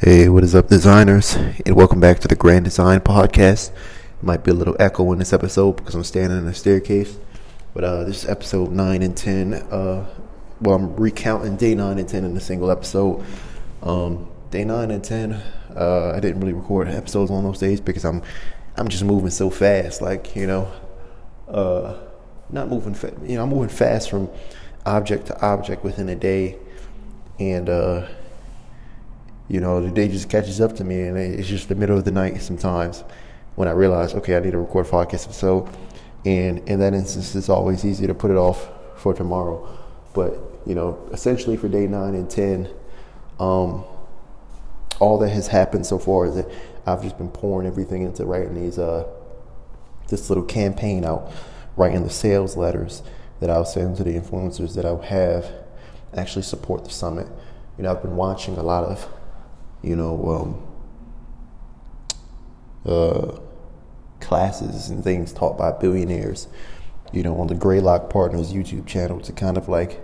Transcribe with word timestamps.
Hey, 0.00 0.28
what 0.28 0.44
is 0.44 0.54
up, 0.54 0.68
designers? 0.68 1.34
And 1.34 1.74
welcome 1.74 1.98
back 1.98 2.20
to 2.20 2.28
the 2.28 2.36
Grand 2.36 2.64
Design 2.64 3.00
Podcast. 3.00 3.70
It 3.70 4.22
might 4.22 4.44
be 4.44 4.52
a 4.52 4.54
little 4.54 4.76
echo 4.78 5.10
in 5.10 5.18
this 5.18 5.32
episode 5.32 5.72
because 5.72 5.96
I'm 5.96 6.04
standing 6.04 6.38
in 6.38 6.46
a 6.46 6.54
staircase. 6.54 7.18
But 7.74 7.82
uh, 7.82 8.04
this 8.04 8.22
is 8.22 8.30
episode 8.30 8.70
9 8.70 9.02
and 9.02 9.16
10. 9.16 9.54
Uh, 9.54 10.06
well, 10.60 10.76
I'm 10.76 10.94
recounting 10.94 11.56
day 11.56 11.74
9 11.74 11.98
and 11.98 12.08
10 12.08 12.24
in 12.24 12.36
a 12.36 12.40
single 12.40 12.70
episode. 12.70 13.24
Um, 13.82 14.30
day 14.52 14.62
9 14.62 14.92
and 14.92 15.02
10, 15.02 15.32
uh, 15.76 16.12
I 16.14 16.20
didn't 16.20 16.42
really 16.42 16.52
record 16.52 16.86
episodes 16.86 17.32
on 17.32 17.42
those 17.42 17.58
days 17.58 17.80
because 17.80 18.04
I'm 18.04 18.22
I'm 18.76 18.86
just 18.86 19.02
moving 19.02 19.30
so 19.30 19.50
fast. 19.50 20.00
Like, 20.00 20.36
you 20.36 20.46
know, 20.46 20.70
uh, 21.48 21.98
not 22.50 22.68
moving, 22.68 22.94
fa- 22.94 23.16
you 23.24 23.34
know, 23.34 23.42
I'm 23.42 23.48
moving 23.48 23.68
fast 23.68 24.10
from 24.10 24.30
object 24.86 25.26
to 25.26 25.44
object 25.44 25.82
within 25.82 26.08
a 26.08 26.14
day. 26.14 26.56
And, 27.40 27.68
uh, 27.68 28.06
you 29.48 29.60
know, 29.60 29.80
the 29.80 29.90
day 29.90 30.08
just 30.08 30.28
catches 30.28 30.60
up 30.60 30.76
to 30.76 30.84
me, 30.84 31.02
and 31.02 31.16
it's 31.16 31.48
just 31.48 31.68
the 31.68 31.74
middle 31.74 31.96
of 31.96 32.04
the 32.04 32.12
night 32.12 32.40
sometimes 32.42 33.02
when 33.54 33.66
I 33.66 33.72
realize, 33.72 34.14
okay, 34.14 34.36
I 34.36 34.40
need 34.40 34.52
to 34.52 34.58
record 34.58 34.86
a 34.86 34.90
podcast 34.90 35.24
episode. 35.24 35.68
And 36.24 36.58
in 36.68 36.80
that 36.80 36.94
instance, 36.94 37.34
it's 37.34 37.48
always 37.48 37.84
easy 37.84 38.06
to 38.06 38.14
put 38.14 38.30
it 38.30 38.36
off 38.36 38.68
for 38.96 39.14
tomorrow. 39.14 39.66
But, 40.14 40.38
you 40.66 40.74
know, 40.74 40.98
essentially 41.12 41.56
for 41.56 41.68
day 41.68 41.86
nine 41.86 42.14
and 42.14 42.28
10, 42.28 42.68
um, 43.40 43.84
all 45.00 45.18
that 45.18 45.30
has 45.30 45.48
happened 45.48 45.86
so 45.86 45.98
far 45.98 46.26
is 46.26 46.34
that 46.34 46.48
I've 46.86 47.02
just 47.02 47.18
been 47.18 47.30
pouring 47.30 47.66
everything 47.66 48.02
into 48.02 48.24
writing 48.24 48.54
these, 48.54 48.78
uh, 48.78 49.06
this 50.08 50.28
little 50.28 50.44
campaign 50.44 51.04
out, 51.04 51.32
writing 51.76 52.02
the 52.02 52.10
sales 52.10 52.56
letters 52.56 53.02
that 53.40 53.50
I'll 53.50 53.64
send 53.64 53.96
to 53.96 54.04
the 54.04 54.12
influencers 54.12 54.74
that 54.74 54.84
I'll 54.84 55.02
have 55.02 55.50
actually 56.16 56.42
support 56.42 56.84
the 56.84 56.90
summit. 56.90 57.26
You 57.76 57.84
know, 57.84 57.92
I've 57.92 58.02
been 58.02 58.16
watching 58.16 58.56
a 58.56 58.62
lot 58.62 58.84
of 58.84 59.08
you 59.82 59.96
know, 59.96 60.58
um, 62.86 62.90
uh, 62.90 63.38
classes 64.20 64.90
and 64.90 65.04
things 65.04 65.32
taught 65.32 65.56
by 65.56 65.72
billionaires, 65.72 66.48
you 67.12 67.22
know, 67.22 67.36
on 67.40 67.46
the 67.46 67.54
Greylock 67.54 68.10
Partners 68.10 68.52
YouTube 68.52 68.86
channel 68.86 69.20
to 69.20 69.32
kind 69.32 69.56
of 69.56 69.68
like, 69.68 70.00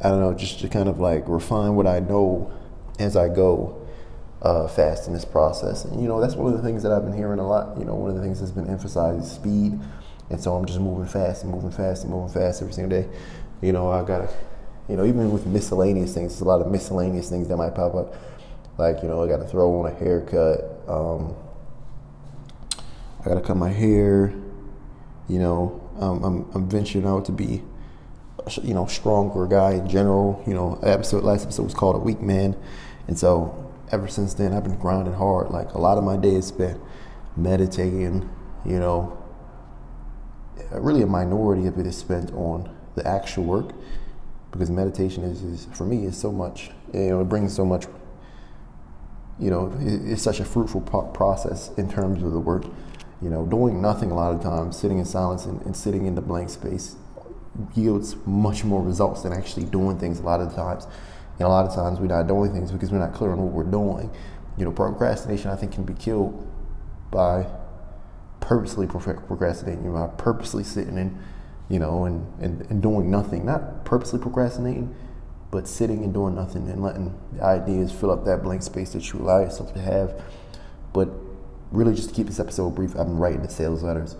I 0.00 0.08
don't 0.08 0.20
know, 0.20 0.34
just 0.34 0.60
to 0.60 0.68
kind 0.68 0.88
of 0.88 0.98
like 0.98 1.24
refine 1.28 1.74
what 1.74 1.86
I 1.86 2.00
know 2.00 2.52
as 2.98 3.16
I 3.16 3.28
go 3.28 3.86
uh, 4.42 4.68
fast 4.68 5.06
in 5.06 5.14
this 5.14 5.24
process. 5.24 5.84
And, 5.84 6.00
you 6.00 6.08
know, 6.08 6.20
that's 6.20 6.34
one 6.34 6.52
of 6.52 6.56
the 6.56 6.66
things 6.66 6.82
that 6.82 6.92
I've 6.92 7.04
been 7.04 7.16
hearing 7.16 7.38
a 7.38 7.46
lot. 7.46 7.78
You 7.78 7.84
know, 7.84 7.94
one 7.94 8.10
of 8.10 8.16
the 8.16 8.22
things 8.22 8.40
that's 8.40 8.52
been 8.52 8.68
emphasized 8.68 9.24
is 9.24 9.32
speed. 9.32 9.78
And 10.30 10.40
so 10.40 10.54
I'm 10.54 10.66
just 10.66 10.78
moving 10.78 11.06
fast 11.06 11.42
and 11.42 11.52
moving 11.52 11.70
fast 11.70 12.04
and 12.04 12.12
moving 12.12 12.32
fast 12.32 12.60
every 12.60 12.74
single 12.74 13.00
day. 13.00 13.08
You 13.62 13.72
know, 13.72 13.90
I 13.90 14.04
got 14.04 14.18
to, 14.18 14.28
you 14.88 14.96
know, 14.96 15.04
even 15.04 15.32
with 15.32 15.46
miscellaneous 15.46 16.14
things, 16.14 16.32
there's 16.32 16.42
a 16.42 16.44
lot 16.44 16.60
of 16.60 16.70
miscellaneous 16.70 17.28
things 17.30 17.48
that 17.48 17.56
might 17.56 17.74
pop 17.74 17.94
up 17.94 18.14
like, 18.78 19.02
you 19.02 19.08
know, 19.08 19.22
I 19.22 19.26
got 19.26 19.38
to 19.38 19.44
throw 19.44 19.80
on 19.80 19.90
a 19.90 19.94
haircut. 19.94 20.82
Um, 20.88 21.34
I 23.20 23.28
got 23.28 23.34
to 23.34 23.40
cut 23.40 23.56
my 23.56 23.70
hair. 23.70 24.32
You 25.28 25.38
know, 25.40 25.90
um, 25.98 26.24
I'm, 26.24 26.50
I'm 26.54 26.70
venturing 26.70 27.04
out 27.04 27.24
to 27.26 27.32
be, 27.32 27.62
you 28.62 28.72
know, 28.72 28.86
stronger 28.86 29.46
guy 29.46 29.72
in 29.72 29.88
general. 29.88 30.42
You 30.46 30.54
know, 30.54 30.78
episode 30.82 31.24
last 31.24 31.42
episode 31.42 31.64
was 31.64 31.74
called 31.74 31.96
a 31.96 31.98
weak 31.98 32.22
man, 32.22 32.56
and 33.08 33.18
so 33.18 33.70
ever 33.90 34.08
since 34.08 34.34
then 34.34 34.52
I've 34.52 34.64
been 34.64 34.78
grinding 34.78 35.14
hard. 35.14 35.50
Like 35.50 35.74
a 35.74 35.78
lot 35.78 35.98
of 35.98 36.04
my 36.04 36.16
days 36.16 36.46
spent 36.46 36.80
meditating. 37.36 38.30
You 38.64 38.78
know, 38.78 39.22
really 40.70 41.02
a 41.02 41.06
minority 41.06 41.66
of 41.66 41.78
it 41.78 41.86
is 41.86 41.96
spent 41.96 42.32
on 42.32 42.74
the 42.94 43.06
actual 43.06 43.44
work 43.44 43.74
because 44.50 44.70
meditation 44.70 45.24
is, 45.24 45.42
is 45.42 45.66
for 45.74 45.84
me 45.84 46.06
is 46.06 46.16
so 46.16 46.32
much. 46.32 46.70
You 46.94 47.10
know, 47.10 47.20
it 47.20 47.28
brings 47.28 47.54
so 47.54 47.66
much 47.66 47.86
you 49.38 49.50
know, 49.50 49.72
it's 49.80 50.22
such 50.22 50.40
a 50.40 50.44
fruitful 50.44 50.80
process 50.80 51.70
in 51.76 51.90
terms 51.90 52.22
of 52.22 52.32
the 52.32 52.40
work. 52.40 52.64
You 53.22 53.30
know, 53.30 53.46
doing 53.46 53.82
nothing 53.82 54.10
a 54.10 54.14
lot 54.14 54.34
of 54.34 54.42
times, 54.42 54.76
sitting 54.76 54.98
in 54.98 55.04
silence 55.04 55.44
and, 55.44 55.60
and, 55.62 55.76
sitting 55.76 56.06
in 56.06 56.14
the 56.14 56.20
blank 56.20 56.50
space 56.50 56.94
yields 57.74 58.14
much 58.26 58.62
more 58.62 58.80
results 58.80 59.22
than 59.22 59.32
actually 59.32 59.64
doing 59.64 59.98
things 59.98 60.20
a 60.20 60.22
lot 60.22 60.40
of 60.40 60.54
times. 60.54 60.86
And 61.38 61.46
a 61.46 61.48
lot 61.48 61.66
of 61.66 61.74
times 61.74 61.98
we're 61.98 62.06
not 62.06 62.28
doing 62.28 62.52
things 62.52 62.70
because 62.70 62.92
we're 62.92 62.98
not 62.98 63.14
clear 63.14 63.32
on 63.32 63.38
what 63.38 63.52
we're 63.52 63.70
doing. 63.70 64.10
You 64.56 64.64
know, 64.64 64.72
procrastination 64.72 65.50
I 65.50 65.56
think 65.56 65.72
can 65.72 65.84
be 65.84 65.94
killed 65.94 66.46
by 67.10 67.46
purposely 68.40 68.86
procrastinating, 68.86 69.84
know, 69.84 70.14
purposely 70.16 70.64
sitting 70.64 70.96
in, 70.96 71.18
you 71.68 71.78
know, 71.78 72.04
and, 72.04 72.24
and, 72.40 72.62
and 72.70 72.82
doing 72.82 73.10
nothing. 73.10 73.46
Not 73.46 73.84
purposely 73.84 74.20
procrastinating, 74.20 74.94
but 75.50 75.66
sitting 75.66 76.04
and 76.04 76.12
doing 76.12 76.34
nothing 76.34 76.68
and 76.68 76.82
letting 76.82 77.18
the 77.32 77.42
ideas 77.42 77.90
fill 77.90 78.10
up 78.10 78.24
that 78.24 78.42
blank 78.42 78.62
space 78.62 78.92
that 78.92 79.12
you 79.12 79.20
allow 79.20 79.40
yourself 79.40 79.72
to 79.72 79.80
have. 79.80 80.22
But 80.92 81.08
really, 81.72 81.94
just 81.94 82.10
to 82.10 82.14
keep 82.14 82.26
this 82.26 82.40
episode 82.40 82.74
brief, 82.74 82.90
I've 82.90 83.06
been 83.06 83.18
writing 83.18 83.42
the 83.42 83.48
sales 83.48 83.82
letters, 83.82 84.16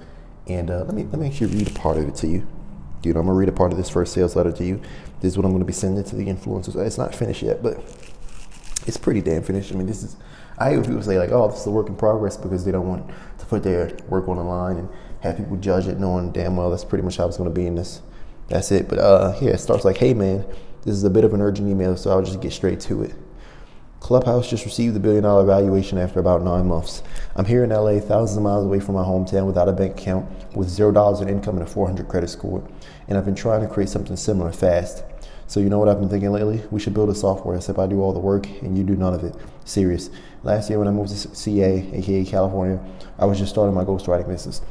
and 0.46 0.70
uh, 0.70 0.84
let 0.84 0.94
me 0.94 1.04
let 1.04 1.18
me 1.18 1.26
actually 1.26 1.54
read 1.54 1.68
a 1.68 1.78
part 1.78 1.98
of 1.98 2.08
it 2.08 2.14
to 2.16 2.26
you. 2.26 2.46
Know, 3.04 3.20
I'm 3.20 3.26
gonna 3.26 3.34
read 3.34 3.48
a 3.48 3.52
part 3.52 3.72
of 3.72 3.78
this 3.78 3.88
first 3.88 4.12
sales 4.12 4.36
letter 4.36 4.52
to 4.52 4.64
you. 4.64 4.80
This 5.20 5.32
is 5.32 5.36
what 5.36 5.46
I'm 5.46 5.52
gonna 5.52 5.64
be 5.64 5.72
sending 5.72 6.02
to 6.04 6.16
the 6.16 6.26
influencers. 6.26 6.76
It's 6.76 6.98
not 6.98 7.14
finished 7.14 7.42
yet, 7.42 7.62
but 7.62 7.78
it's 8.86 8.96
pretty 8.96 9.20
damn 9.20 9.42
finished. 9.42 9.72
I 9.72 9.76
mean, 9.76 9.86
this 9.86 10.02
is. 10.02 10.16
I 10.58 10.70
hear 10.70 10.82
people 10.82 11.02
say 11.02 11.18
like, 11.18 11.30
"Oh, 11.30 11.48
this 11.48 11.60
is 11.60 11.66
a 11.66 11.70
work 11.70 11.88
in 11.88 11.96
progress" 11.96 12.36
because 12.36 12.64
they 12.64 12.72
don't 12.72 12.88
want 12.88 13.08
to 13.38 13.46
put 13.46 13.62
their 13.62 13.96
work 14.08 14.28
on 14.28 14.36
the 14.36 14.42
line 14.42 14.76
and 14.76 14.88
have 15.20 15.36
people 15.36 15.56
judge 15.56 15.86
it, 15.86 15.98
knowing 15.98 16.32
damn 16.32 16.56
well 16.56 16.70
that's 16.70 16.84
pretty 16.84 17.04
much 17.04 17.16
how 17.16 17.26
it's 17.26 17.36
gonna 17.36 17.50
be 17.50 17.66
in 17.66 17.76
this. 17.76 18.02
That's 18.48 18.72
it. 18.72 18.88
But 18.88 18.98
uh, 18.98 19.36
yeah, 19.40 19.50
it 19.50 19.58
starts 19.58 19.84
like, 19.84 19.98
"Hey 19.98 20.14
man." 20.14 20.44
This 20.88 20.96
is 20.96 21.04
a 21.04 21.10
bit 21.10 21.24
of 21.24 21.34
an 21.34 21.42
urgent 21.42 21.68
email, 21.68 21.98
so 21.98 22.10
I'll 22.10 22.22
just 22.22 22.40
get 22.40 22.50
straight 22.50 22.80
to 22.80 23.02
it. 23.02 23.14
Clubhouse 24.00 24.48
just 24.48 24.64
received 24.64 24.94
the 24.94 25.00
billion 25.00 25.22
dollar 25.22 25.44
valuation 25.44 25.98
after 25.98 26.18
about 26.18 26.42
nine 26.42 26.66
months. 26.66 27.02
I'm 27.36 27.44
here 27.44 27.62
in 27.62 27.68
LA, 27.68 28.00
thousands 28.00 28.38
of 28.38 28.42
miles 28.42 28.64
away 28.64 28.80
from 28.80 28.94
my 28.94 29.02
hometown 29.02 29.46
without 29.46 29.68
a 29.68 29.72
bank 29.74 30.00
account, 30.00 30.26
with 30.56 30.70
zero 30.70 30.90
dollars 30.90 31.20
in 31.20 31.28
income 31.28 31.58
and 31.58 31.68
a 31.68 31.70
400 31.70 32.08
credit 32.08 32.28
score. 32.28 32.66
And 33.06 33.18
I've 33.18 33.26
been 33.26 33.34
trying 33.34 33.60
to 33.60 33.68
create 33.68 33.90
something 33.90 34.16
similar 34.16 34.50
fast. 34.50 35.04
So, 35.46 35.60
you 35.60 35.68
know 35.68 35.78
what 35.78 35.90
I've 35.90 36.00
been 36.00 36.08
thinking 36.08 36.32
lately? 36.32 36.62
We 36.70 36.80
should 36.80 36.94
build 36.94 37.10
a 37.10 37.14
software 37.14 37.56
except 37.56 37.78
I 37.78 37.86
do 37.86 38.00
all 38.00 38.14
the 38.14 38.18
work 38.18 38.48
and 38.62 38.78
you 38.78 38.82
do 38.82 38.96
none 38.96 39.12
of 39.12 39.22
it. 39.24 39.36
Serious. 39.66 40.08
Last 40.42 40.70
year 40.70 40.78
when 40.78 40.88
I 40.88 40.90
moved 40.90 41.10
to 41.10 41.16
CA, 41.36 41.90
aka 41.92 42.24
California, 42.24 42.82
I 43.18 43.26
was 43.26 43.38
just 43.38 43.52
starting 43.52 43.74
my 43.74 43.84
ghostwriting 43.84 44.26
business. 44.26 44.62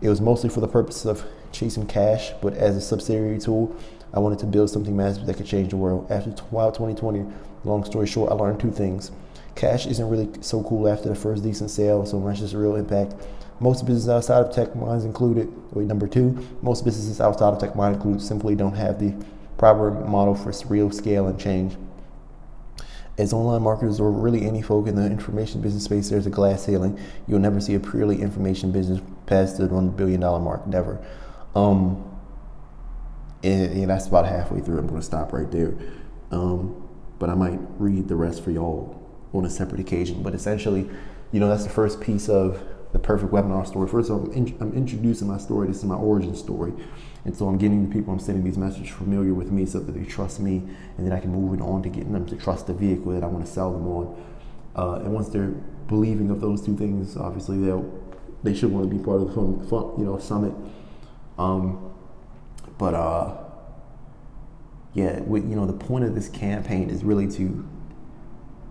It 0.00 0.08
was 0.08 0.22
mostly 0.22 0.48
for 0.48 0.60
the 0.60 0.68
purpose 0.68 1.04
of 1.04 1.26
chasing 1.52 1.86
cash, 1.86 2.32
but 2.40 2.54
as 2.54 2.76
a 2.76 2.80
subsidiary 2.80 3.38
tool, 3.38 3.76
I 4.14 4.18
wanted 4.18 4.38
to 4.40 4.46
build 4.46 4.70
something 4.70 4.96
massive 4.96 5.26
that 5.26 5.36
could 5.36 5.46
change 5.46 5.70
the 5.70 5.76
world. 5.76 6.10
After 6.10 6.34
Wild 6.50 6.74
2020, 6.74 7.24
long 7.64 7.84
story 7.84 8.06
short, 8.06 8.30
I 8.30 8.34
learned 8.34 8.60
two 8.60 8.70
things. 8.70 9.10
Cash 9.54 9.86
isn't 9.86 10.08
really 10.08 10.28
so 10.42 10.62
cool 10.62 10.86
after 10.86 11.08
the 11.08 11.14
first 11.14 11.42
decent 11.42 11.70
sale, 11.70 12.04
so 12.04 12.20
much 12.20 12.40
is 12.40 12.52
a 12.52 12.58
real 12.58 12.76
impact. 12.76 13.14
Most 13.58 13.86
businesses 13.86 14.10
outside 14.10 14.44
of 14.44 14.54
tech, 14.54 14.76
mines 14.76 15.04
included. 15.04 15.50
Wait, 15.72 15.86
number 15.86 16.06
two, 16.06 16.46
most 16.60 16.84
businesses 16.84 17.20
outside 17.22 17.54
of 17.54 17.58
tech, 17.58 17.74
mine 17.74 17.94
included, 17.94 18.20
simply 18.20 18.54
don't 18.54 18.74
have 18.74 18.98
the 19.00 19.14
proper 19.56 19.90
model 19.90 20.34
for 20.34 20.52
real 20.68 20.90
scale 20.90 21.26
and 21.26 21.40
change. 21.40 21.74
As 23.16 23.32
online 23.32 23.62
marketers 23.62 23.98
or 23.98 24.10
really 24.10 24.46
any 24.46 24.60
folk 24.60 24.86
in 24.86 24.94
the 24.94 25.06
information 25.06 25.62
business 25.62 25.84
space, 25.84 26.10
there's 26.10 26.26
a 26.26 26.30
glass 26.30 26.66
ceiling. 26.66 27.00
You'll 27.26 27.38
never 27.38 27.62
see 27.62 27.74
a 27.74 27.80
purely 27.80 28.20
information 28.20 28.72
business 28.72 29.00
past 29.24 29.56
the 29.56 29.68
one 29.68 29.88
billion 29.88 30.20
dollar 30.20 30.38
mark. 30.38 30.66
Never. 30.66 31.02
Um, 31.54 32.04
and, 33.46 33.72
and, 33.72 33.90
that's 33.90 34.06
about 34.06 34.26
halfway 34.26 34.60
through. 34.60 34.78
I'm 34.78 34.86
going 34.86 35.00
to 35.00 35.06
stop 35.06 35.32
right 35.32 35.50
there. 35.50 35.74
Um, 36.30 36.88
but 37.18 37.30
I 37.30 37.34
might 37.34 37.58
read 37.78 38.08
the 38.08 38.16
rest 38.16 38.42
for 38.42 38.50
y'all 38.50 39.00
on 39.32 39.44
a 39.44 39.50
separate 39.50 39.80
occasion. 39.80 40.22
But 40.22 40.34
essentially, 40.34 40.88
you 41.32 41.40
know, 41.40 41.48
that's 41.48 41.64
the 41.64 41.70
first 41.70 42.00
piece 42.00 42.28
of 42.28 42.62
the 42.92 42.98
perfect 42.98 43.32
webinar 43.32 43.66
story. 43.66 43.88
First, 43.88 44.10
of 44.10 44.16
all, 44.16 44.26
I'm, 44.26 44.32
in, 44.32 44.56
I'm 44.60 44.72
introducing 44.72 45.28
my 45.28 45.38
story. 45.38 45.68
This 45.68 45.78
is 45.78 45.84
my 45.84 45.94
origin 45.94 46.34
story. 46.34 46.72
And 47.24 47.36
so 47.36 47.48
I'm 47.48 47.58
getting 47.58 47.88
the 47.88 47.92
people 47.92 48.12
I'm 48.12 48.20
sending 48.20 48.44
these 48.44 48.56
messages 48.56 48.90
familiar 48.90 49.34
with 49.34 49.50
me 49.50 49.66
so 49.66 49.80
that 49.80 49.92
they 49.92 50.04
trust 50.04 50.40
me 50.40 50.62
and 50.96 51.06
then 51.06 51.12
I 51.12 51.20
can 51.20 51.30
move 51.30 51.58
it 51.58 51.62
on 51.62 51.82
to 51.82 51.88
getting 51.88 52.12
them 52.12 52.26
to 52.26 52.36
trust 52.36 52.68
the 52.68 52.74
vehicle 52.74 53.12
that 53.12 53.24
I 53.24 53.26
want 53.26 53.44
to 53.44 53.50
sell 53.50 53.72
them 53.72 53.86
on. 53.88 54.24
Uh, 54.76 54.94
and 55.04 55.12
once 55.12 55.28
they're 55.28 55.54
believing 55.88 56.30
of 56.30 56.40
those 56.40 56.64
two 56.64 56.76
things, 56.76 57.16
obviously 57.16 57.58
they'll 57.58 57.84
they 58.42 58.54
should 58.54 58.70
want 58.70 58.88
to 58.88 58.96
be 58.96 59.02
part 59.02 59.20
of 59.20 59.28
the 59.28 59.34
fun, 59.34 59.66
fun 59.66 59.94
you 59.98 60.04
know 60.04 60.18
summit. 60.18 60.52
Um, 61.38 61.85
but 62.78 62.94
uh, 62.94 63.36
yeah, 64.94 65.20
we, 65.20 65.40
you 65.40 65.56
know 65.56 65.66
the 65.66 65.72
point 65.72 66.04
of 66.04 66.14
this 66.14 66.28
campaign 66.28 66.90
is 66.90 67.04
really 67.04 67.28
to 67.32 67.68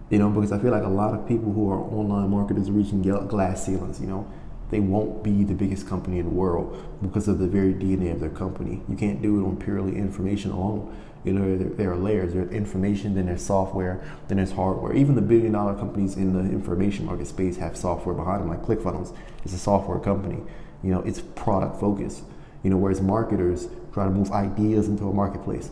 you 0.09 0.19
know 0.19 0.29
because 0.29 0.51
I 0.51 0.59
feel 0.59 0.71
like 0.71 0.83
a 0.83 0.89
lot 0.89 1.13
of 1.13 1.27
people 1.27 1.51
who 1.53 1.69
are 1.69 1.79
online 1.79 2.29
marketers 2.29 2.69
are 2.69 2.73
reaching 2.73 3.01
glass 3.01 3.65
ceilings. 3.65 3.99
You 3.99 4.07
know 4.07 4.31
they 4.71 4.79
won't 4.79 5.23
be 5.23 5.43
the 5.43 5.53
biggest 5.53 5.87
company 5.87 6.19
in 6.19 6.25
the 6.25 6.31
world 6.31 6.83
because 7.01 7.27
of 7.27 7.39
the 7.39 7.47
very 7.47 7.73
DNA 7.73 8.11
of 8.11 8.19
their 8.19 8.29
company. 8.29 8.81
You 8.89 8.95
can't 8.95 9.21
do 9.21 9.39
it 9.39 9.47
on 9.47 9.57
purely 9.57 9.95
information 9.95 10.51
alone. 10.51 10.95
You 11.23 11.33
know, 11.33 11.57
there, 11.57 11.69
there, 11.69 11.91
are 11.91 11.97
layers. 11.97 12.33
There's 12.33 12.51
information, 12.51 13.15
then 13.15 13.27
there's 13.27 13.43
software, 13.43 14.03
then 14.27 14.37
there's 14.37 14.51
hardware. 14.51 14.93
Even 14.93 15.15
the 15.15 15.21
billion 15.21 15.53
dollar 15.53 15.75
companies 15.75 16.15
in 16.15 16.33
the 16.33 16.39
information 16.39 17.05
market 17.05 17.27
space 17.27 17.57
have 17.57 17.75
software 17.77 18.13
behind 18.15 18.41
them, 18.41 18.49
like 18.49 18.61
ClickFunnels 18.61 19.15
is 19.43 19.53
a 19.53 19.57
software 19.57 19.99
company. 19.99 20.41
You 20.83 20.91
know, 20.91 21.01
it's 21.01 21.21
product 21.21 21.79
focused. 21.79 22.23
You 22.63 22.69
know, 22.71 22.77
whereas 22.77 23.01
marketers 23.01 23.67
try 23.95 24.03
to 24.03 24.11
move 24.11 24.29
ideas 24.33 24.89
into 24.89 25.07
a 25.07 25.13
marketplace, 25.13 25.71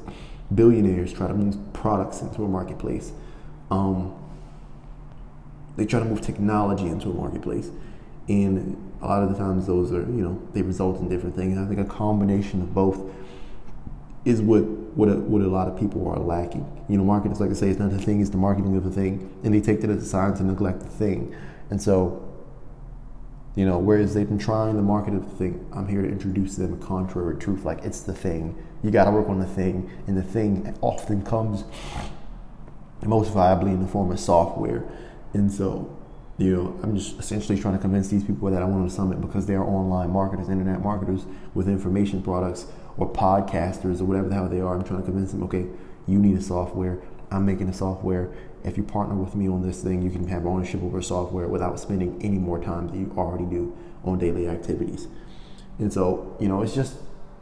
billionaires 0.55 1.11
try 1.11 1.27
to 1.27 1.33
move 1.33 1.57
products 1.73 2.21
into 2.21 2.45
a 2.45 2.47
marketplace. 2.47 3.11
Um, 3.69 4.15
they 5.75 5.85
try 5.85 5.99
to 5.99 6.05
move 6.05 6.21
technology 6.21 6.87
into 6.87 7.09
a 7.09 7.13
marketplace, 7.13 7.69
and 8.29 8.77
a 9.01 9.07
lot 9.07 9.23
of 9.23 9.29
the 9.29 9.37
times 9.37 9.67
those 9.67 9.91
are 9.91 10.03
you 10.03 10.23
know 10.23 10.41
they 10.53 10.61
result 10.61 11.01
in 11.01 11.09
different 11.09 11.35
things. 11.35 11.57
I 11.57 11.65
think 11.65 11.81
a 11.81 11.83
combination 11.83 12.61
of 12.61 12.73
both 12.73 12.97
is 14.23 14.41
what 14.41 14.63
what 14.95 15.09
a, 15.09 15.15
what 15.15 15.41
a 15.41 15.47
lot 15.47 15.67
of 15.67 15.77
people 15.77 16.07
are 16.07 16.17
lacking. 16.17 16.65
You 16.87 16.97
know, 16.97 17.03
marketers 17.03 17.41
like 17.41 17.49
I 17.49 17.53
say, 17.55 17.71
it's 17.71 17.79
not 17.79 17.91
the 17.91 17.99
thing; 17.99 18.21
it's 18.21 18.29
the 18.29 18.37
marketing 18.37 18.77
of 18.77 18.85
the 18.85 18.91
thing, 18.91 19.29
and 19.43 19.53
they 19.53 19.59
take 19.59 19.81
that 19.81 19.89
as 19.89 20.01
a 20.01 20.05
sign 20.05 20.33
to 20.35 20.43
neglect 20.43 20.79
the 20.79 20.87
thing. 20.87 21.35
And 21.69 21.81
so, 21.81 22.23
you 23.55 23.65
know, 23.65 23.77
whereas 23.77 24.13
they've 24.13 24.27
been 24.27 24.39
trying 24.39 24.75
the 24.75 24.81
market 24.81 25.13
of 25.13 25.29
the 25.29 25.35
thing, 25.37 25.65
I'm 25.73 25.87
here 25.87 26.01
to 26.01 26.07
introduce 26.07 26.55
them 26.55 26.73
a 26.73 26.77
contrary 26.77 27.37
truth. 27.37 27.65
Like 27.65 27.83
it's 27.83 28.01
the 28.01 28.13
thing. 28.13 28.55
You 28.83 28.91
got 28.91 29.05
to 29.05 29.11
work 29.11 29.29
on 29.29 29.39
the 29.39 29.45
thing, 29.45 29.89
and 30.07 30.17
the 30.17 30.23
thing 30.23 30.75
often 30.81 31.23
comes 31.23 31.63
most 33.05 33.31
viably 33.31 33.69
in 33.69 33.81
the 33.81 33.87
form 33.87 34.11
of 34.11 34.19
software. 34.19 34.83
And 35.33 35.51
so, 35.51 35.95
you 36.37 36.55
know, 36.55 36.79
I'm 36.81 36.95
just 36.95 37.19
essentially 37.19 37.59
trying 37.59 37.75
to 37.75 37.79
convince 37.79 38.07
these 38.09 38.23
people 38.23 38.49
that 38.49 38.61
I 38.61 38.65
want 38.65 38.89
to 38.89 38.93
summit 38.93 39.21
because 39.21 39.45
they 39.45 39.55
are 39.55 39.65
online 39.65 40.09
marketers, 40.09 40.49
internet 40.49 40.81
marketers 40.81 41.25
with 41.53 41.67
information 41.67 42.21
products 42.21 42.65
or 42.97 43.11
podcasters 43.11 44.01
or 44.01 44.05
whatever 44.05 44.29
the 44.29 44.35
hell 44.35 44.49
they 44.49 44.61
are. 44.61 44.75
I'm 44.75 44.83
trying 44.83 45.01
to 45.01 45.05
convince 45.05 45.31
them, 45.31 45.43
okay, 45.43 45.67
you 46.07 46.19
need 46.19 46.37
a 46.37 46.41
software. 46.41 46.99
I'm 47.31 47.45
making 47.45 47.69
a 47.69 47.73
software. 47.73 48.31
If 48.63 48.77
you 48.77 48.83
partner 48.83 49.15
with 49.15 49.35
me 49.35 49.47
on 49.49 49.61
this 49.61 49.83
thing, 49.83 50.01
you 50.01 50.09
can 50.09 50.27
have 50.27 50.45
ownership 50.45 50.81
over 50.83 51.01
software 51.01 51.47
without 51.47 51.79
spending 51.79 52.21
any 52.23 52.37
more 52.37 52.59
time 52.59 52.87
than 52.87 53.01
you 53.01 53.13
already 53.17 53.45
do 53.45 53.75
on 54.03 54.19
daily 54.19 54.47
activities. 54.47 55.07
And 55.79 55.91
so, 55.91 56.35
you 56.39 56.47
know, 56.47 56.61
it's 56.61 56.75
just 56.75 56.97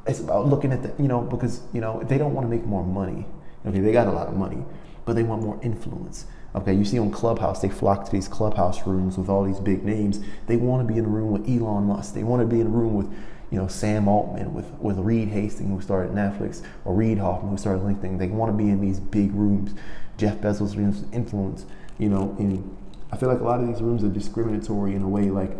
it's 0.07 0.19
about 0.19 0.47
looking 0.47 0.71
at 0.71 0.81
the, 0.81 0.93
you 1.01 1.07
know, 1.07 1.21
because 1.21 1.61
you 1.73 1.81
know 1.81 2.01
they 2.03 2.17
don't 2.17 2.33
want 2.33 2.45
to 2.45 2.49
make 2.49 2.65
more 2.65 2.83
money. 2.83 3.25
Okay, 3.65 3.79
they 3.79 3.91
got 3.91 4.07
a 4.07 4.11
lot 4.11 4.27
of 4.27 4.35
money, 4.35 4.63
but 5.05 5.13
they 5.13 5.23
want 5.23 5.43
more 5.43 5.59
influence. 5.61 6.25
Okay, 6.55 6.73
you 6.73 6.83
see 6.83 6.99
on 6.99 7.11
Clubhouse, 7.11 7.61
they 7.61 7.69
flock 7.69 8.05
to 8.05 8.11
these 8.11 8.27
Clubhouse 8.27 8.85
rooms 8.85 9.17
with 9.17 9.29
all 9.29 9.43
these 9.43 9.59
big 9.59 9.83
names. 9.85 10.19
They 10.47 10.57
want 10.57 10.85
to 10.85 10.91
be 10.91 10.99
in 10.99 11.05
a 11.05 11.09
room 11.09 11.31
with 11.31 11.47
Elon 11.47 11.85
Musk. 11.85 12.13
They 12.13 12.23
want 12.23 12.41
to 12.41 12.47
be 12.47 12.59
in 12.59 12.67
a 12.67 12.69
room 12.71 12.95
with, 12.95 13.09
you 13.51 13.57
know, 13.57 13.67
Sam 13.67 14.07
Altman, 14.07 14.53
with, 14.53 14.71
with 14.79 14.97
Reed 14.97 15.27
Hastings, 15.27 15.69
who 15.69 15.81
started 15.81 16.13
Netflix, 16.13 16.63
or 16.85 16.93
Reid 16.95 17.17
Hoffman, 17.17 17.51
who 17.51 17.57
started 17.57 17.83
LinkedIn. 17.83 18.17
They 18.17 18.27
want 18.27 18.51
to 18.51 18.57
be 18.57 18.69
in 18.69 18.79
these 18.79 18.99
big 18.99 19.33
rooms. 19.33 19.75
Jeff 20.17 20.37
Bezos' 20.37 21.13
influence, 21.13 21.65
you 21.97 22.07
know, 22.07 22.35
and 22.39 22.77
I 23.11 23.17
feel 23.17 23.29
like 23.29 23.41
a 23.41 23.43
lot 23.43 23.59
of 23.59 23.67
these 23.67 23.81
rooms 23.81 24.03
are 24.03 24.09
discriminatory 24.09 24.95
in 24.95 25.01
a 25.01 25.07
way 25.07 25.29
like, 25.29 25.51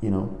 you 0.00 0.10
know, 0.10 0.40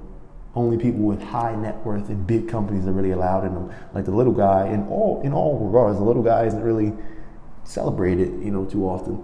only 0.54 0.78
people 0.78 1.00
with 1.00 1.20
high 1.20 1.56
net 1.56 1.84
worth 1.84 2.08
and 2.08 2.24
big 2.26 2.48
companies 2.48 2.86
are 2.86 2.92
really 2.92 3.10
allowed 3.10 3.44
in 3.44 3.54
them. 3.54 3.72
Like 3.92 4.04
the 4.04 4.12
little 4.12 4.32
guy, 4.32 4.68
in 4.68 4.86
all 4.86 5.20
in 5.24 5.32
all 5.32 5.58
regards, 5.58 5.98
the 5.98 6.04
little 6.04 6.22
guy 6.22 6.44
isn't 6.44 6.62
really 6.62 6.92
celebrated, 7.64 8.28
you 8.44 8.52
know, 8.52 8.64
too 8.64 8.84
often. 8.84 9.20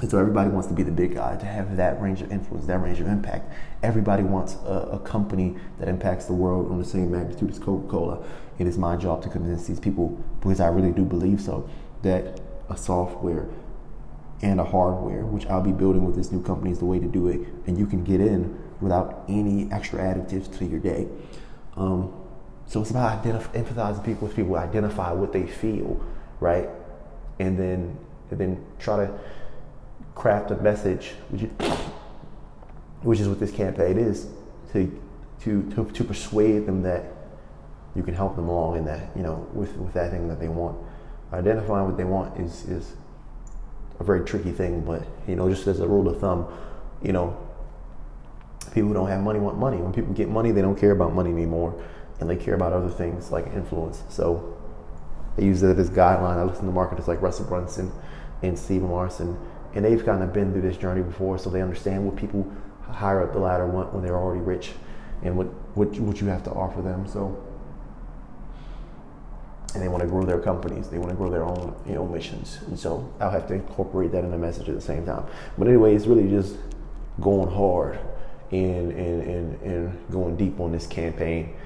And 0.00 0.10
so 0.10 0.18
everybody 0.18 0.50
wants 0.50 0.66
to 0.68 0.74
be 0.74 0.82
the 0.82 0.92
big 0.92 1.14
guy, 1.14 1.36
to 1.36 1.46
have 1.46 1.76
that 1.76 2.02
range 2.02 2.20
of 2.20 2.32
influence, 2.32 2.66
that 2.66 2.78
range 2.78 3.00
of 3.00 3.06
impact. 3.06 3.52
Everybody 3.82 4.24
wants 4.24 4.56
a, 4.66 4.88
a 4.92 4.98
company 4.98 5.56
that 5.78 5.88
impacts 5.88 6.26
the 6.26 6.32
world 6.32 6.70
on 6.70 6.78
the 6.78 6.84
same 6.84 7.12
magnitude 7.12 7.50
as 7.50 7.58
Coca 7.58 7.86
Cola. 7.88 8.24
It 8.58 8.66
is 8.66 8.76
my 8.76 8.96
job 8.96 9.22
to 9.22 9.28
convince 9.28 9.66
these 9.66 9.80
people, 9.80 10.18
because 10.40 10.60
I 10.60 10.68
really 10.68 10.90
do 10.90 11.04
believe 11.04 11.40
so, 11.40 11.68
that 12.02 12.40
a 12.68 12.76
software 12.76 13.48
and 14.42 14.60
a 14.60 14.64
hardware, 14.64 15.24
which 15.24 15.46
I'll 15.46 15.62
be 15.62 15.72
building 15.72 16.04
with 16.04 16.16
this 16.16 16.32
new 16.32 16.42
company, 16.42 16.72
is 16.72 16.80
the 16.80 16.84
way 16.84 16.98
to 16.98 17.06
do 17.06 17.28
it. 17.28 17.40
And 17.66 17.78
you 17.78 17.86
can 17.86 18.02
get 18.02 18.20
in 18.20 18.58
without 18.80 19.24
any 19.28 19.70
extra 19.70 20.00
additives 20.00 20.58
to 20.58 20.64
your 20.66 20.80
day. 20.80 21.08
Um, 21.76 22.12
so 22.66 22.80
it's 22.80 22.90
about 22.90 23.22
identif- 23.22 23.54
emphasizing 23.54 24.02
people 24.02 24.26
with 24.26 24.36
people 24.36 24.56
identify 24.56 25.12
what 25.12 25.32
they 25.32 25.46
feel, 25.46 26.04
right? 26.40 26.68
And 27.38 27.58
then 27.58 27.96
and 28.30 28.40
then 28.40 28.66
try 28.78 29.06
to 29.06 29.20
craft 30.14 30.50
a 30.50 30.56
message, 30.56 31.12
which 31.30 31.42
is, 31.42 31.50
which 33.02 33.20
is 33.20 33.28
what 33.28 33.40
this 33.40 33.50
campaign 33.50 33.98
is, 33.98 34.26
to, 34.72 35.00
to, 35.40 35.62
to, 35.74 35.84
to 35.90 36.04
persuade 36.04 36.66
them 36.66 36.82
that 36.82 37.04
you 37.94 38.02
can 38.02 38.14
help 38.14 38.36
them 38.36 38.48
along 38.48 38.76
in 38.76 38.84
that, 38.84 39.08
you 39.16 39.22
know, 39.22 39.46
with, 39.52 39.76
with 39.76 39.92
that 39.94 40.10
thing 40.10 40.28
that 40.28 40.40
they 40.40 40.48
want. 40.48 40.76
Identifying 41.32 41.86
what 41.86 41.96
they 41.96 42.04
want 42.04 42.38
is, 42.40 42.64
is 42.64 42.94
a 44.00 44.04
very 44.04 44.24
tricky 44.24 44.52
thing, 44.52 44.80
but, 44.84 45.06
you 45.28 45.36
know, 45.36 45.48
just 45.48 45.66
as 45.66 45.80
a 45.80 45.86
rule 45.86 46.08
of 46.08 46.20
thumb, 46.20 46.46
you 47.02 47.12
know, 47.12 47.36
people 48.72 48.88
who 48.88 48.94
don't 48.94 49.08
have 49.08 49.20
money 49.20 49.38
want 49.38 49.58
money. 49.58 49.76
When 49.76 49.92
people 49.92 50.12
get 50.14 50.28
money, 50.28 50.50
they 50.50 50.62
don't 50.62 50.78
care 50.78 50.90
about 50.90 51.12
money 51.12 51.30
anymore, 51.30 51.80
and 52.20 52.28
they 52.28 52.36
care 52.36 52.54
about 52.54 52.72
other 52.72 52.88
things 52.88 53.30
like 53.30 53.46
influence. 53.48 54.02
So 54.08 54.56
they 55.36 55.44
use 55.44 55.62
it 55.62 55.78
as 55.78 55.90
guideline. 55.90 56.36
I 56.36 56.44
listen 56.44 56.66
to 56.66 56.72
marketers 56.72 57.06
like 57.06 57.20
Russell 57.20 57.46
Brunson 57.46 57.92
and 58.42 58.58
Stephen 58.58 58.90
Larson 58.90 59.38
and 59.74 59.84
they've 59.84 60.04
kind 60.04 60.22
of 60.22 60.32
been 60.32 60.52
through 60.52 60.62
this 60.62 60.76
journey 60.76 61.02
before, 61.02 61.38
so 61.38 61.50
they 61.50 61.60
understand 61.60 62.04
what 62.04 62.16
people 62.16 62.50
higher 62.82 63.22
up 63.22 63.32
the 63.32 63.38
ladder 63.38 63.66
want 63.66 63.92
when 63.92 64.02
they're 64.02 64.16
already 64.16 64.40
rich, 64.40 64.72
and 65.22 65.36
what 65.36 65.46
what 65.76 65.88
what 66.00 66.20
you 66.20 66.26
have 66.28 66.42
to 66.44 66.50
offer 66.50 66.80
them. 66.80 67.06
So, 67.08 67.42
and 69.74 69.82
they 69.82 69.88
want 69.88 70.02
to 70.02 70.08
grow 70.08 70.24
their 70.24 70.38
companies, 70.38 70.88
they 70.88 70.98
want 70.98 71.10
to 71.10 71.16
grow 71.16 71.30
their 71.30 71.44
own 71.44 71.74
you 71.86 71.94
know 71.94 72.06
missions, 72.06 72.60
and 72.68 72.78
so 72.78 73.12
I'll 73.20 73.30
have 73.30 73.48
to 73.48 73.54
incorporate 73.54 74.12
that 74.12 74.24
in 74.24 74.30
the 74.30 74.38
message 74.38 74.68
at 74.68 74.74
the 74.74 74.80
same 74.80 75.04
time. 75.06 75.26
But 75.58 75.66
anyway, 75.66 75.94
it's 75.94 76.06
really 76.06 76.28
just 76.28 76.56
going 77.20 77.50
hard 77.50 77.98
and 78.52 78.92
and 78.92 79.22
and, 79.22 79.62
and 79.62 80.10
going 80.10 80.36
deep 80.36 80.60
on 80.60 80.70
this 80.70 80.86
campaign 80.86 81.56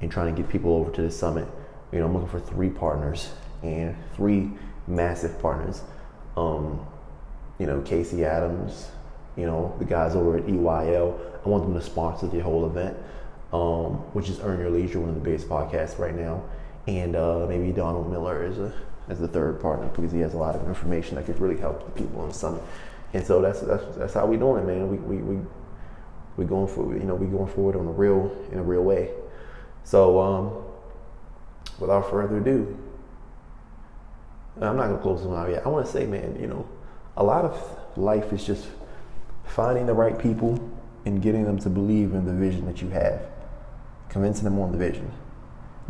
and 0.00 0.10
trying 0.10 0.34
to 0.34 0.42
get 0.42 0.50
people 0.50 0.74
over 0.74 0.90
to 0.92 1.02
the 1.02 1.10
summit. 1.10 1.48
You 1.92 2.00
know, 2.00 2.06
I'm 2.06 2.12
looking 2.12 2.28
for 2.28 2.40
three 2.40 2.68
partners 2.68 3.30
and 3.62 3.96
three 4.14 4.50
massive 4.86 5.40
partners. 5.40 5.82
Um, 6.36 6.84
you 7.58 7.66
know, 7.66 7.80
Casey 7.82 8.24
Adams, 8.24 8.90
you 9.36 9.46
know, 9.46 9.74
the 9.78 9.84
guys 9.84 10.14
over 10.14 10.36
at 10.36 10.44
EYL. 10.44 11.18
I 11.44 11.48
want 11.48 11.64
them 11.64 11.74
to 11.74 11.82
sponsor 11.82 12.26
the 12.26 12.40
whole 12.40 12.66
event, 12.66 12.96
um, 13.52 13.94
which 14.14 14.28
is 14.28 14.40
Earn 14.40 14.60
Your 14.60 14.70
Leisure, 14.70 15.00
one 15.00 15.10
of 15.10 15.14
the 15.14 15.20
biggest 15.20 15.48
podcasts 15.48 15.98
right 15.98 16.14
now. 16.14 16.42
And 16.86 17.16
uh, 17.16 17.46
maybe 17.48 17.72
Donald 17.72 18.10
Miller 18.10 18.44
is 18.44 18.58
a 18.58 18.72
as 19.08 19.20
the 19.20 19.28
third 19.28 19.60
partner 19.60 19.86
because 19.88 20.12
he 20.12 20.20
has 20.20 20.32
a 20.34 20.38
lot 20.38 20.54
of 20.54 20.66
information 20.66 21.16
that 21.16 21.26
could 21.26 21.38
really 21.38 21.58
help 21.58 21.84
the 21.84 22.02
people 22.02 22.20
on 22.20 22.28
the 22.28 22.34
summit. 22.34 22.62
And 23.12 23.24
so 23.24 23.40
that's 23.40 23.60
that's 23.60 23.96
that's 23.96 24.14
how 24.14 24.26
we 24.26 24.36
doing 24.36 24.62
it, 24.62 24.66
man. 24.66 24.88
We 24.88 24.96
we 24.98 25.16
we 25.22 25.46
we 26.36 26.44
going 26.44 26.66
for 26.66 26.92
you 26.94 27.04
know 27.04 27.14
we 27.14 27.26
going 27.26 27.52
forward 27.52 27.76
on 27.76 27.86
a 27.86 27.92
real 27.92 28.34
in 28.50 28.58
a 28.58 28.62
real 28.62 28.82
way. 28.82 29.10
So 29.84 30.20
um, 30.20 30.64
without 31.78 32.10
further 32.10 32.38
ado, 32.38 32.76
I'm 34.60 34.76
not 34.76 34.86
gonna 34.88 34.98
close 34.98 35.22
them 35.22 35.34
out 35.34 35.50
yet. 35.50 35.64
I 35.64 35.68
want 35.68 35.86
to 35.86 35.92
say, 35.92 36.06
man, 36.06 36.36
you 36.40 36.46
know 36.46 36.66
a 37.16 37.22
lot 37.22 37.44
of 37.44 37.78
life 37.96 38.32
is 38.32 38.44
just 38.44 38.66
finding 39.44 39.86
the 39.86 39.94
right 39.94 40.18
people 40.18 40.58
and 41.04 41.22
getting 41.22 41.44
them 41.44 41.58
to 41.58 41.70
believe 41.70 42.14
in 42.14 42.24
the 42.24 42.32
vision 42.32 42.66
that 42.66 42.80
you 42.80 42.88
have, 42.90 43.20
convincing 44.08 44.44
them 44.44 44.58
on 44.58 44.72
the 44.72 44.78
vision, 44.78 45.12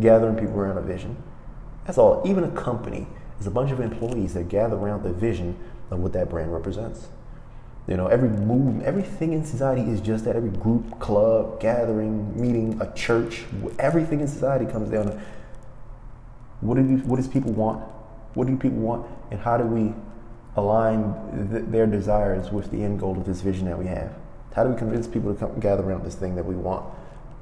gathering 0.00 0.36
people 0.36 0.58
around 0.58 0.76
a 0.76 0.82
vision. 0.82 1.16
That's 1.86 1.98
all. 1.98 2.22
Even 2.26 2.44
a 2.44 2.50
company 2.50 3.06
is 3.40 3.46
a 3.46 3.50
bunch 3.50 3.70
of 3.70 3.80
employees 3.80 4.34
that 4.34 4.48
gather 4.48 4.76
around 4.76 5.02
the 5.02 5.12
vision 5.12 5.56
of 5.90 6.00
what 6.00 6.12
that 6.14 6.28
brand 6.28 6.52
represents. 6.52 7.08
You 7.86 7.98
know, 7.98 8.06
every 8.06 8.30
movement, 8.30 8.82
everything 8.84 9.34
in 9.34 9.44
society 9.44 9.82
is 9.82 10.00
just 10.00 10.24
that. 10.24 10.36
Every 10.36 10.50
group, 10.50 10.98
club, 11.00 11.60
gathering, 11.60 12.40
meeting, 12.40 12.80
a 12.80 12.92
church, 12.94 13.44
everything 13.78 14.20
in 14.20 14.28
society 14.28 14.64
comes 14.64 14.90
down 14.90 15.06
to 15.06 15.20
what 16.62 16.76
do 16.76 16.80
you, 16.80 16.96
what 16.98 17.16
does 17.16 17.28
people 17.28 17.52
want? 17.52 17.82
What 18.32 18.46
do 18.46 18.56
people 18.56 18.78
want? 18.78 19.06
And 19.30 19.38
how 19.38 19.58
do 19.58 19.64
we 19.64 19.94
align 20.56 21.50
th- 21.50 21.64
their 21.68 21.86
desires 21.86 22.50
with 22.50 22.70
the 22.70 22.82
end 22.82 23.00
goal 23.00 23.16
of 23.16 23.26
this 23.26 23.40
vision 23.40 23.66
that 23.66 23.78
we 23.78 23.86
have? 23.86 24.12
How 24.54 24.64
do 24.64 24.70
we 24.70 24.76
convince 24.76 25.06
people 25.06 25.32
to 25.34 25.38
come 25.38 25.58
gather 25.58 25.82
around 25.82 26.04
this 26.04 26.14
thing 26.14 26.36
that 26.36 26.44
we 26.44 26.54
want 26.54 26.84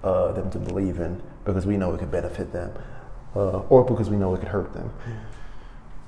uh, 0.03 0.33
them 0.33 0.51
to 0.51 0.59
believe 0.59 0.99
in 0.99 1.23
because 1.45 1.67
we 1.67 1.77
know 1.77 1.95
it 1.95 1.99
could 1.99 2.11
benefit 2.11 2.53
them 2.53 2.73
uh, 3.37 3.59
or 3.69 3.85
because 3.85 4.09
we 4.09 4.17
know 4.17 4.35
it 4.35 4.39
could 4.39 4.49
hurt 4.49 4.73
them? 4.73 4.93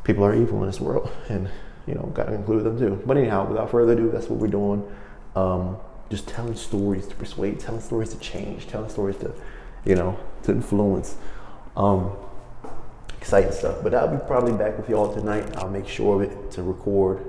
People 0.05 0.25
are 0.25 0.35
evil 0.35 0.61
in 0.61 0.67
this 0.67 0.81
world, 0.81 1.11
and 1.29 1.51
you 1.87 1.95
know, 1.95 2.03
got 2.15 2.25
to 2.25 2.35
include 2.35 2.65
them 2.65 2.79
too. 2.79 3.03
But 3.07 3.17
anyhow, 3.17 3.49
without 3.49 3.71
further 3.71 3.93
ado, 3.93 4.11
that's 4.11 4.29
what 4.29 4.39
we're 4.39 4.49
doing. 4.49 4.87
Um, 5.37 5.79
just 6.11 6.29
telling 6.29 6.55
stories 6.55 7.07
to 7.09 7.15
persuade, 7.15 7.61
telling 7.61 7.81
stories 7.81 8.11
to 8.11 8.19
change, 8.19 8.67
telling 8.67 8.91
stories 8.91 9.17
to, 9.19 9.35
you 9.85 9.95
know, 9.95 10.19
to 10.45 10.53
influence. 10.53 11.17
Um, 11.77 12.13
exciting 13.25 13.53
stuff. 13.53 13.79
But 13.83 13.95
I'll 13.95 14.15
be 14.15 14.23
probably 14.27 14.53
back 14.53 14.77
with 14.77 14.91
y'all 14.91 15.13
tonight. 15.15 15.57
I'll 15.57 15.71
make 15.71 15.89
sure 15.89 16.23
of 16.23 16.31
it 16.31 16.51
to 16.53 16.63
record 16.63 17.27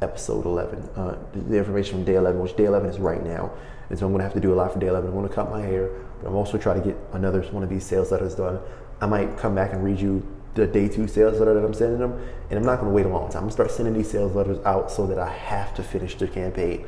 episode 0.00 0.46
11, 0.46 0.78
uh, 0.96 1.18
the 1.34 1.58
information 1.58 1.96
from 1.96 2.04
day 2.04 2.14
11, 2.14 2.40
which 2.40 2.56
day 2.56 2.64
11 2.64 2.88
is 2.88 2.98
right 2.98 3.22
now. 3.22 3.52
And 3.90 3.98
so 3.98 4.06
I'm 4.06 4.12
going 4.12 4.20
to 4.20 4.24
have 4.24 4.32
to 4.32 4.40
do 4.40 4.54
a 4.54 4.56
lot 4.56 4.72
for 4.72 4.78
day 4.78 4.86
11. 4.86 5.10
I'm 5.10 5.14
going 5.14 5.28
to 5.28 5.34
cut 5.34 5.50
my 5.50 5.60
hair, 5.60 5.90
but 6.18 6.28
I'm 6.28 6.34
also 6.34 6.56
trying 6.56 6.80
to 6.80 6.88
get 6.88 6.96
another 7.12 7.42
one 7.50 7.62
of 7.62 7.68
these 7.68 7.84
sales 7.84 8.10
letters 8.10 8.34
done. 8.34 8.60
I 9.02 9.06
might 9.06 9.36
come 9.36 9.54
back 9.54 9.74
and 9.74 9.84
read 9.84 10.00
you 10.00 10.26
the 10.54 10.66
day 10.66 10.88
two 10.88 11.06
sales 11.06 11.38
letter 11.38 11.52
that 11.52 11.66
I'm 11.66 11.74
sending 11.74 11.98
them, 11.98 12.18
and 12.48 12.58
I'm 12.58 12.64
not 12.64 12.76
going 12.80 12.90
to 12.90 12.94
wait 12.94 13.04
a 13.04 13.10
long 13.10 13.28
time. 13.28 13.42
I'm 13.42 13.42
going 13.42 13.48
to 13.48 13.52
start 13.52 13.70
sending 13.72 13.92
these 13.92 14.10
sales 14.10 14.34
letters 14.34 14.58
out 14.64 14.90
so 14.90 15.06
that 15.06 15.18
I 15.18 15.28
have 15.28 15.74
to 15.74 15.82
finish 15.82 16.14
the 16.14 16.28
campaign. 16.28 16.86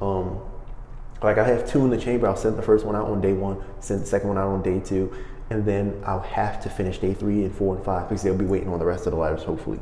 Um, 0.00 0.38
like 1.24 1.38
I 1.38 1.44
have 1.48 1.68
two 1.68 1.80
in 1.80 1.90
the 1.90 1.98
chamber. 1.98 2.28
I'll 2.28 2.36
send 2.36 2.56
the 2.56 2.62
first 2.62 2.86
one 2.86 2.94
out 2.94 3.08
on 3.08 3.20
day 3.20 3.32
one, 3.32 3.60
send 3.80 4.02
the 4.02 4.06
second 4.06 4.28
one 4.28 4.38
out 4.38 4.46
on 4.46 4.62
day 4.62 4.78
two, 4.78 5.12
and 5.50 5.64
then 5.64 6.02
I'll 6.06 6.20
have 6.20 6.60
to 6.62 6.70
finish 6.70 6.98
day 6.98 7.14
three 7.14 7.44
and 7.44 7.54
four 7.54 7.76
and 7.76 7.84
five 7.84 8.08
because 8.08 8.22
they'll 8.22 8.36
be 8.36 8.44
waiting 8.44 8.68
on 8.68 8.78
the 8.78 8.84
rest 8.84 9.06
of 9.06 9.12
the 9.12 9.18
letters, 9.18 9.42
hopefully. 9.42 9.80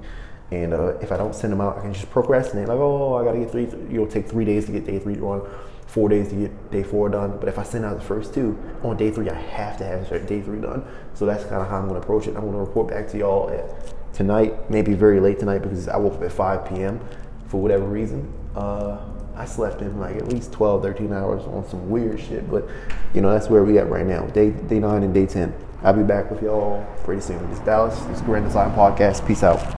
And 0.51 0.73
uh, 0.73 0.99
if 1.01 1.11
I 1.11 1.17
don't 1.17 1.35
send 1.35 1.53
them 1.53 1.61
out, 1.61 1.79
I 1.79 1.81
can 1.81 1.93
just 1.93 2.09
procrastinate. 2.11 2.69
Like, 2.69 2.79
oh, 2.79 3.15
I 3.17 3.25
gotta 3.25 3.39
get 3.39 3.51
three. 3.51 3.69
You'll 3.91 4.07
take 4.07 4.29
three 4.29 4.45
days 4.45 4.67
to 4.67 4.73
get 4.73 4.87
day 4.87 5.01
three 5.01 5.17
done, 5.17 5.43
four 5.87 6.09
days 6.09 6.29
to 6.29 6.35
get 6.37 6.71
day 6.71 6.85
four 6.85 7.09
done. 7.09 7.37
But 7.39 7.49
if 7.49 7.59
I 7.59 7.65
send 7.65 7.85
out 7.85 7.99
the 7.99 8.05
first 8.05 8.33
two 8.33 8.57
on 8.83 8.97
day 8.97 9.11
three, 9.11 9.29
I 9.29 9.35
have 9.35 9.77
to 9.79 9.85
have 9.85 10.09
day 10.27 10.41
three 10.41 10.61
done. 10.61 10.85
So 11.15 11.27
that's 11.27 11.43
kind 11.45 11.57
of 11.57 11.69
how 11.69 11.79
I'm 11.79 11.89
gonna 11.89 12.01
approach 12.01 12.29
it. 12.29 12.37
I'm 12.37 12.45
gonna 12.45 12.59
report 12.59 12.89
back 12.89 13.09
to 13.09 13.19
y'all 13.19 13.51
at 13.51 13.93
tonight, 14.15 14.71
maybe 14.71 14.95
very 14.95 15.19
late 15.19 15.41
tonight 15.41 15.59
because 15.59 15.89
I 15.89 15.97
woke 15.97 16.15
up 16.15 16.23
at 16.23 16.33
5 16.33 16.69
p.m. 16.69 17.01
for 17.49 17.61
whatever 17.61 17.85
reason. 17.85 18.33
Uh, 18.55 18.99
I 19.37 19.45
slept 19.45 19.83
in 19.83 20.00
like 20.00 20.16
at 20.16 20.28
least 20.28 20.52
12, 20.52 20.83
13 20.83 21.12
hours 21.12 21.43
on 21.45 21.69
some 21.69 21.90
weird 21.90 22.19
shit. 22.21 22.50
But 22.50 22.69
you 23.14 23.21
know 23.21 23.31
that's 23.31 23.49
where 23.49 23.64
we 23.64 23.78
at 23.78 23.88
right 23.90 24.07
now. 24.07 24.26
Day 24.26 24.50
day 24.50 24.78
nine 24.78 25.02
and 25.02 25.12
day 25.12 25.26
ten. 25.26 25.55
I'll 25.83 25.93
be 25.93 26.02
back 26.02 26.31
with 26.31 26.43
y'all 26.43 26.85
pretty 27.05 27.21
soon. 27.21 27.38
This 27.50 27.59
is 27.59 27.64
Dallas. 27.64 27.99
This 28.07 28.16
is 28.16 28.23
Grand 28.23 28.47
Design 28.47 28.71
Podcast. 28.73 29.26
Peace 29.26 29.43
out. 29.43 29.75